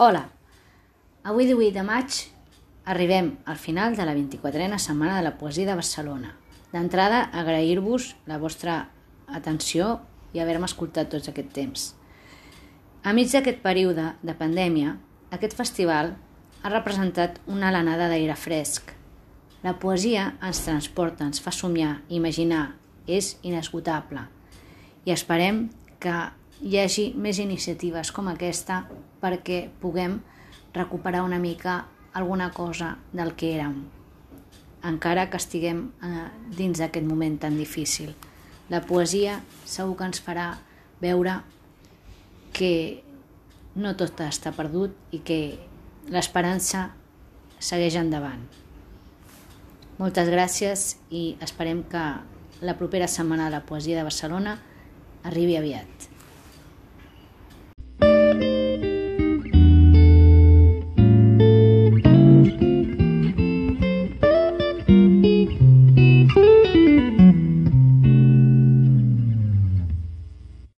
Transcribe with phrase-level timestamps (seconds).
[0.00, 2.14] Avui 18 de maig
[2.88, 6.30] arribem al final de la 24a Setmana de la Poesia de Barcelona.
[6.72, 8.78] D'entrada, agrair-vos la vostra
[9.28, 9.98] atenció
[10.32, 11.84] i haver-me escoltat tots aquest temps.
[13.04, 14.96] A mig d'aquest període de pandèmia,
[15.36, 16.14] aquest festival
[16.62, 18.94] ha representat una alenada d'aire fresc.
[19.60, 22.70] La poesia ens transporta, ens fa somiar, imaginar,
[23.04, 24.24] és inesgotable.
[25.04, 25.66] I esperem
[26.00, 26.16] que
[26.60, 28.82] hi hagi més iniciatives com aquesta
[29.22, 30.18] perquè puguem
[30.76, 33.78] recuperar una mica alguna cosa del que érem,
[34.84, 38.12] encara que estiguem eh, dins d'aquest moment tan difícil.
[38.68, 40.50] La poesia segur que ens farà
[41.00, 41.38] veure
[42.52, 43.02] que
[43.80, 45.40] no tot està perdut i que
[46.12, 46.90] l'esperança
[47.58, 48.44] segueix endavant.
[50.00, 52.04] Moltes gràcies i esperem que
[52.60, 54.58] la propera setmana de la poesia de Barcelona
[55.24, 55.99] arribi aviat.